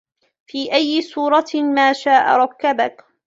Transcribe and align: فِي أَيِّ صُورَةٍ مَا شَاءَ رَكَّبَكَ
فِي 0.45 0.73
أَيِّ 0.73 1.01
صُورَةٍ 1.01 1.45
مَا 1.75 1.93
شَاءَ 1.93 2.37
رَكَّبَكَ 2.37 3.05